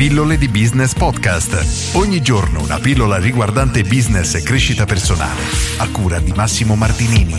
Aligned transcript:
Pillole 0.00 0.38
di 0.38 0.48
Business 0.48 0.94
Podcast. 0.94 1.94
Ogni 1.94 2.22
giorno 2.22 2.62
una 2.62 2.78
pillola 2.78 3.18
riguardante 3.18 3.82
business 3.82 4.34
e 4.34 4.42
crescita 4.42 4.86
personale. 4.86 5.42
A 5.76 5.90
cura 5.90 6.18
di 6.18 6.32
Massimo 6.34 6.74
Martinini. 6.74 7.34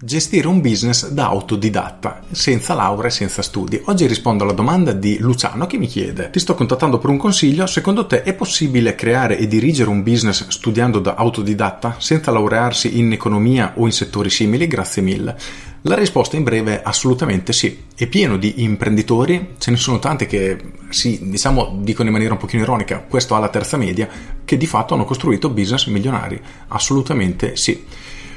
Gestire 0.00 0.46
un 0.46 0.60
business 0.60 1.08
da 1.08 1.26
autodidatta, 1.26 2.22
senza 2.30 2.74
laurea 2.74 3.08
e 3.08 3.10
senza 3.10 3.42
studi. 3.42 3.82
Oggi 3.86 4.06
rispondo 4.06 4.44
alla 4.44 4.52
domanda 4.52 4.92
di 4.92 5.18
Luciano 5.18 5.66
che 5.66 5.76
mi 5.76 5.88
chiede: 5.88 6.30
Ti 6.30 6.38
sto 6.38 6.54
contattando 6.54 6.98
per 6.98 7.10
un 7.10 7.16
consiglio. 7.16 7.66
Secondo 7.66 8.06
te 8.06 8.22
è 8.22 8.32
possibile 8.32 8.94
creare 8.94 9.38
e 9.38 9.48
dirigere 9.48 9.90
un 9.90 10.04
business 10.04 10.46
studiando 10.46 11.00
da 11.00 11.16
autodidatta, 11.16 11.96
senza 11.98 12.30
laurearsi 12.30 12.96
in 12.96 13.10
economia 13.10 13.72
o 13.74 13.86
in 13.86 13.92
settori 13.92 14.30
simili? 14.30 14.68
Grazie 14.68 15.02
mille. 15.02 15.36
La 15.84 15.94
risposta 15.94 16.36
in 16.36 16.42
breve 16.42 16.76
è 16.76 16.82
assolutamente 16.84 17.54
sì. 17.54 17.84
È 17.94 18.06
pieno 18.06 18.36
di 18.36 18.62
imprenditori, 18.62 19.54
ce 19.56 19.70
ne 19.70 19.78
sono 19.78 19.98
tanti 19.98 20.26
che 20.26 20.58
sì, 20.90 21.18
diciamo, 21.22 21.78
dicono 21.80 22.08
in 22.08 22.12
maniera 22.12 22.34
un 22.34 22.38
pochino 22.38 22.62
ironica, 22.62 22.98
questo 22.98 23.34
ha 23.34 23.38
la 23.38 23.48
terza 23.48 23.78
media, 23.78 24.06
che 24.44 24.58
di 24.58 24.66
fatto 24.66 24.92
hanno 24.92 25.06
costruito 25.06 25.48
business 25.48 25.86
milionari. 25.86 26.38
Assolutamente 26.68 27.56
sì. 27.56 27.82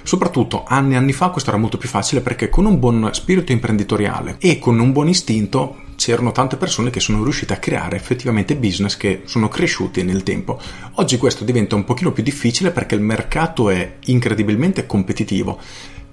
Soprattutto 0.04 0.63
anni 0.66 0.94
e 0.94 0.98
anni 0.98 1.12
fa 1.12 1.30
questo 1.30 1.49
era 1.49 1.59
molto 1.59 1.77
più 1.77 1.90
facile 1.90 2.21
perché 2.21 2.48
con 2.48 2.66
un 2.66 2.80
buon 2.80 3.09
spirito 3.13 3.52
imprenditoriale 3.52 4.35
e 4.40 4.60
con 4.60 4.80
un 4.80 4.91
buon 4.91 5.07
istinto 5.10 5.77
c'erano 5.96 6.32
tante 6.32 6.57
persone 6.57 6.90
che 6.90 6.99
sono 6.99 7.23
riuscite 7.23 7.54
a 7.54 7.57
creare 7.57 7.96
effettivamente 7.98 8.55
business 8.55 8.96
che 8.96 9.21
sono 9.26 9.49
cresciuti 9.49 10.04
nel 10.04 10.23
tempo. 10.23 10.60
Oggi 10.96 11.18
questo 11.18 11.44
diventa 11.44 11.76
un 11.76 11.84
pochino 11.84 12.12
più 12.12 12.23
difficile 12.23 12.71
perché 12.71 12.96
il 12.96 13.02
mercato 13.02 13.70
è 13.70 13.96
incredibilmente 14.05 14.85
competitivo, 14.85 15.57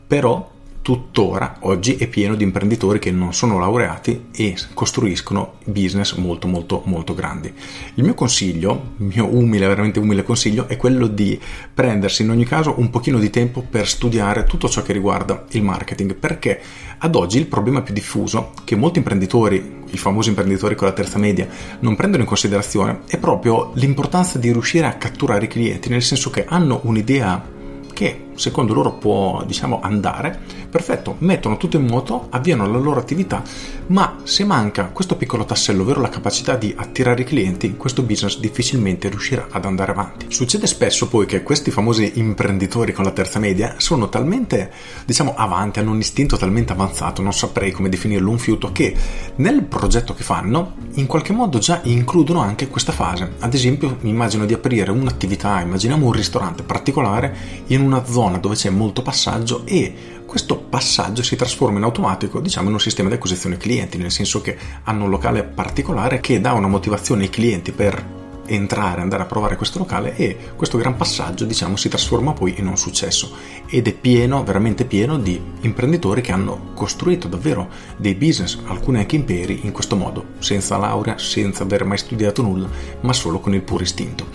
però 0.06 0.58
tuttora 0.90 1.58
oggi 1.60 1.94
è 1.94 2.08
pieno 2.08 2.34
di 2.34 2.42
imprenditori 2.42 2.98
che 2.98 3.12
non 3.12 3.32
sono 3.32 3.60
laureati 3.60 4.24
e 4.32 4.56
costruiscono 4.74 5.58
business 5.66 6.16
molto 6.16 6.48
molto 6.48 6.82
molto 6.86 7.14
grandi. 7.14 7.54
Il 7.94 8.02
mio 8.02 8.14
consiglio, 8.14 8.94
il 8.96 9.12
mio 9.14 9.32
umile, 9.32 9.68
veramente 9.68 10.00
umile 10.00 10.24
consiglio 10.24 10.66
è 10.66 10.76
quello 10.76 11.06
di 11.06 11.38
prendersi 11.72 12.22
in 12.22 12.30
ogni 12.30 12.44
caso 12.44 12.74
un 12.78 12.90
pochino 12.90 13.20
di 13.20 13.30
tempo 13.30 13.62
per 13.62 13.86
studiare 13.86 14.42
tutto 14.42 14.68
ciò 14.68 14.82
che 14.82 14.92
riguarda 14.92 15.44
il 15.50 15.62
marketing 15.62 16.16
perché 16.16 16.60
ad 16.98 17.14
oggi 17.14 17.38
il 17.38 17.46
problema 17.46 17.82
più 17.82 17.94
diffuso 17.94 18.50
che 18.64 18.74
molti 18.74 18.98
imprenditori, 18.98 19.82
i 19.90 19.96
famosi 19.96 20.30
imprenditori 20.30 20.74
con 20.74 20.88
la 20.88 20.92
terza 20.92 21.20
media, 21.20 21.46
non 21.78 21.94
prendono 21.94 22.24
in 22.24 22.28
considerazione 22.28 23.02
è 23.06 23.16
proprio 23.16 23.70
l'importanza 23.74 24.40
di 24.40 24.50
riuscire 24.50 24.86
a 24.86 24.94
catturare 24.94 25.44
i 25.44 25.48
clienti, 25.48 25.88
nel 25.88 26.02
senso 26.02 26.30
che 26.30 26.46
hanno 26.48 26.80
un'idea 26.82 27.58
che 27.92 28.29
secondo 28.40 28.72
loro 28.72 28.92
può 28.92 29.44
diciamo 29.44 29.80
andare, 29.82 30.38
perfetto, 30.70 31.16
mettono 31.18 31.58
tutto 31.58 31.76
in 31.76 31.84
moto, 31.84 32.28
avviano 32.30 32.66
la 32.66 32.78
loro 32.78 32.98
attività, 32.98 33.42
ma 33.88 34.16
se 34.22 34.44
manca 34.44 34.86
questo 34.86 35.16
piccolo 35.16 35.44
tassello, 35.44 35.82
ovvero 35.82 36.00
la 36.00 36.08
capacità 36.08 36.56
di 36.56 36.74
attirare 36.74 37.20
i 37.20 37.24
clienti, 37.24 37.76
questo 37.76 38.02
business 38.02 38.38
difficilmente 38.38 39.10
riuscirà 39.10 39.48
ad 39.50 39.66
andare 39.66 39.92
avanti. 39.92 40.26
Succede 40.30 40.66
spesso 40.66 41.08
poi 41.08 41.26
che 41.26 41.42
questi 41.42 41.70
famosi 41.70 42.12
imprenditori 42.14 42.92
con 42.92 43.04
la 43.04 43.10
terza 43.10 43.38
media 43.38 43.74
sono 43.76 44.08
talmente 44.08 44.72
diciamo 45.04 45.34
avanti, 45.36 45.78
hanno 45.78 45.90
un 45.90 45.98
istinto 45.98 46.38
talmente 46.38 46.72
avanzato, 46.72 47.20
non 47.20 47.34
saprei 47.34 47.72
come 47.72 47.90
definirlo, 47.90 48.30
un 48.30 48.38
fiuto 48.38 48.72
che 48.72 48.96
nel 49.36 49.64
progetto 49.64 50.14
che 50.14 50.22
fanno 50.22 50.76
in 50.94 51.06
qualche 51.06 51.34
modo 51.34 51.58
già 51.58 51.80
includono 51.84 52.40
anche 52.40 52.68
questa 52.68 52.92
fase. 52.92 53.32
Ad 53.40 53.52
esempio, 53.52 53.98
immagino 54.00 54.46
di 54.46 54.54
aprire 54.54 54.90
un'attività, 54.90 55.60
immaginiamo 55.60 56.06
un 56.06 56.12
ristorante 56.12 56.62
particolare 56.62 57.36
in 57.66 57.82
una 57.82 58.04
zona 58.04 58.29
zona 58.30 58.38
dove 58.38 58.54
c'è 58.54 58.70
molto 58.70 59.02
passaggio 59.02 59.62
e 59.66 60.22
questo 60.24 60.56
passaggio 60.56 61.22
si 61.22 61.34
trasforma 61.34 61.78
in 61.78 61.84
automatico 61.84 62.40
diciamo 62.40 62.68
in 62.68 62.74
un 62.74 62.80
sistema 62.80 63.08
di 63.08 63.16
acquisizione 63.16 63.56
clienti 63.56 63.98
nel 63.98 64.12
senso 64.12 64.40
che 64.40 64.56
hanno 64.84 65.04
un 65.04 65.10
locale 65.10 65.42
particolare 65.42 66.20
che 66.20 66.40
dà 66.40 66.52
una 66.52 66.68
motivazione 66.68 67.24
ai 67.24 67.30
clienti 67.30 67.72
per 67.72 68.18
entrare, 68.46 69.00
andare 69.00 69.22
a 69.22 69.26
provare 69.26 69.56
questo 69.56 69.78
locale 69.78 70.16
e 70.16 70.36
questo 70.56 70.76
gran 70.78 70.96
passaggio 70.96 71.44
diciamo 71.44 71.76
si 71.76 71.88
trasforma 71.88 72.32
poi 72.32 72.54
in 72.58 72.66
un 72.66 72.76
successo 72.76 73.32
ed 73.66 73.86
è 73.86 73.92
pieno, 73.92 74.42
veramente 74.42 74.84
pieno 74.84 75.18
di 75.18 75.40
imprenditori 75.60 76.20
che 76.20 76.32
hanno 76.32 76.72
costruito 76.74 77.28
davvero 77.28 77.68
dei 77.96 78.14
business, 78.14 78.58
alcuni 78.66 78.98
anche 78.98 79.14
imperi 79.14 79.60
in 79.62 79.70
questo 79.72 79.94
modo, 79.94 80.24
senza 80.38 80.76
laurea, 80.76 81.16
senza 81.18 81.62
aver 81.62 81.84
mai 81.84 81.98
studiato 81.98 82.42
nulla, 82.42 82.68
ma 83.02 83.12
solo 83.12 83.38
con 83.38 83.54
il 83.54 83.62
puro 83.62 83.84
istinto. 83.84 84.26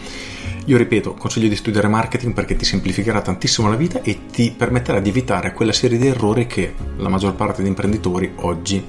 Io 0.68 0.78
ripeto, 0.78 1.14
consiglio 1.14 1.48
di 1.48 1.56
studiare 1.56 1.88
marketing 1.88 2.34
perché 2.34 2.56
ti 2.56 2.66
semplificherà 2.66 3.22
tantissimo 3.22 3.70
la 3.70 3.76
vita 3.76 4.02
e 4.02 4.26
ti 4.32 4.52
permetterà 4.56 5.00
di 5.00 5.10
evitare 5.10 5.54
quella 5.54 5.72
serie 5.72 6.00
di 6.00 6.08
errori 6.08 6.48
che 6.48 6.74
la 6.98 7.08
maggior 7.08 7.36
parte 7.36 7.62
degli 7.62 7.70
imprenditori 7.70 8.32
oggi 8.38 8.84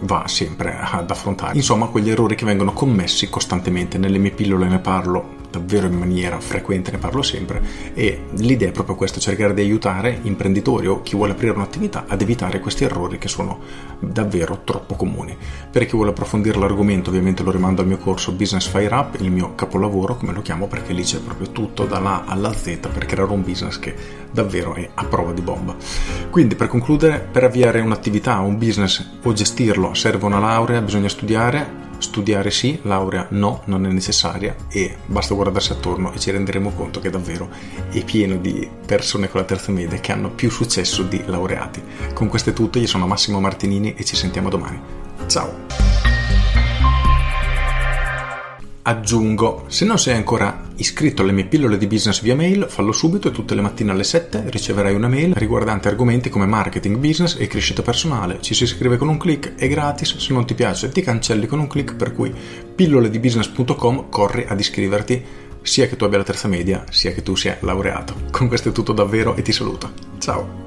va 0.00 0.28
sempre 0.28 0.78
ad 0.78 1.10
affrontare. 1.10 1.56
Insomma, 1.56 1.86
quegli 1.86 2.10
errori 2.10 2.36
che 2.36 2.44
vengono 2.44 2.72
commessi 2.72 3.28
costantemente. 3.28 3.98
Nelle 3.98 4.18
mie 4.18 4.30
pillole 4.30 4.68
ne 4.68 4.78
parlo 4.78 5.35
davvero 5.58 5.86
in 5.86 5.94
maniera 5.94 6.38
frequente, 6.38 6.90
ne 6.90 6.98
parlo 6.98 7.22
sempre 7.22 7.62
e 7.94 8.24
l'idea 8.36 8.68
è 8.68 8.72
proprio 8.72 8.94
questa, 8.94 9.18
cercare 9.20 9.54
di 9.54 9.62
aiutare 9.62 10.18
imprenditori 10.22 10.86
o 10.86 11.02
chi 11.02 11.16
vuole 11.16 11.32
aprire 11.32 11.52
un'attività 11.52 12.04
ad 12.06 12.20
evitare 12.20 12.60
questi 12.60 12.84
errori 12.84 13.18
che 13.18 13.28
sono 13.28 13.60
davvero 13.98 14.60
troppo 14.64 14.94
comuni. 14.94 15.36
Per 15.70 15.86
chi 15.86 15.96
vuole 15.96 16.10
approfondire 16.10 16.58
l'argomento 16.58 17.10
ovviamente 17.10 17.42
lo 17.42 17.50
rimando 17.50 17.80
al 17.80 17.86
mio 17.86 17.98
corso 17.98 18.32
Business 18.32 18.68
Fire 18.68 18.94
Up, 18.94 19.16
il 19.20 19.30
mio 19.30 19.54
capolavoro 19.54 20.16
come 20.16 20.32
lo 20.32 20.42
chiamo 20.42 20.66
perché 20.66 20.92
lì 20.92 21.02
c'è 21.02 21.18
proprio 21.18 21.50
tutto 21.50 21.84
dalla 21.84 22.24
A 22.24 22.32
alla 22.32 22.52
Z 22.52 22.78
per 22.92 23.06
creare 23.06 23.32
un 23.32 23.42
business 23.42 23.78
che 23.78 23.94
davvero 24.30 24.74
è 24.74 24.88
a 24.94 25.04
prova 25.04 25.32
di 25.32 25.40
bomba. 25.40 25.74
Quindi 26.30 26.54
per 26.54 26.68
concludere, 26.68 27.18
per 27.18 27.44
avviare 27.44 27.80
un'attività, 27.80 28.38
un 28.40 28.58
business 28.58 29.04
o 29.22 29.32
gestirlo 29.32 29.94
serve 29.94 30.26
una 30.26 30.38
laurea, 30.38 30.82
bisogna 30.82 31.08
studiare, 31.08 31.84
Studiare 31.98 32.50
sì, 32.50 32.78
laurea 32.82 33.26
no, 33.30 33.62
non 33.66 33.86
è 33.86 33.90
necessaria 33.90 34.54
e 34.68 34.96
basta 35.06 35.34
guardarsi 35.34 35.72
attorno 35.72 36.12
e 36.12 36.18
ci 36.18 36.30
renderemo 36.30 36.70
conto 36.70 37.00
che 37.00 37.10
davvero 37.10 37.48
è 37.90 38.04
pieno 38.04 38.36
di 38.36 38.68
persone 38.86 39.28
con 39.28 39.40
la 39.40 39.46
terza 39.46 39.72
media 39.72 39.98
che 39.98 40.12
hanno 40.12 40.30
più 40.30 40.50
successo 40.50 41.02
di 41.02 41.22
laureati. 41.26 41.82
Con 42.12 42.28
questo 42.28 42.50
è 42.50 42.52
io 42.78 42.86
sono 42.86 43.06
Massimo 43.06 43.40
Martinini 43.40 43.94
e 43.94 44.04
ci 44.04 44.16
sentiamo 44.16 44.48
domani. 44.48 44.80
Ciao! 45.26 45.85
Aggiungo, 48.88 49.64
se 49.66 49.84
non 49.84 49.98
sei 49.98 50.14
ancora 50.14 50.62
iscritto 50.76 51.22
alle 51.22 51.32
mie 51.32 51.46
pillole 51.46 51.76
di 51.76 51.88
business 51.88 52.22
via 52.22 52.36
mail, 52.36 52.66
fallo 52.68 52.92
subito 52.92 53.28
e 53.28 53.30
tutte 53.32 53.56
le 53.56 53.60
mattine 53.60 53.90
alle 53.90 54.04
7 54.04 54.44
riceverai 54.46 54.94
una 54.94 55.08
mail 55.08 55.34
riguardante 55.34 55.88
argomenti 55.88 56.30
come 56.30 56.46
marketing, 56.46 56.96
business 56.96 57.36
e 57.38 57.48
crescita 57.48 57.82
personale. 57.82 58.38
Ci 58.40 58.54
si 58.54 58.62
iscrive 58.62 58.96
con 58.96 59.08
un 59.08 59.18
clic, 59.18 59.56
è 59.56 59.66
gratis, 59.68 60.16
se 60.18 60.32
non 60.32 60.46
ti 60.46 60.54
piace 60.54 60.90
ti 60.90 61.02
cancelli 61.02 61.46
con 61.46 61.58
un 61.58 61.66
clic, 61.66 61.96
per 61.96 62.12
cui 62.12 62.32
pilloledibusiness.com 62.74 64.08
corri 64.08 64.44
ad 64.46 64.60
iscriverti 64.60 65.24
sia 65.62 65.88
che 65.88 65.96
tu 65.96 66.04
abbia 66.04 66.18
la 66.18 66.24
terza 66.24 66.46
media, 66.46 66.84
sia 66.90 67.10
che 67.10 67.24
tu 67.24 67.34
sia 67.34 67.58
laureato. 67.62 68.14
Con 68.30 68.46
questo 68.46 68.68
è 68.68 68.72
tutto 68.72 68.92
davvero 68.92 69.34
e 69.34 69.42
ti 69.42 69.50
saluto. 69.50 69.90
Ciao! 70.18 70.65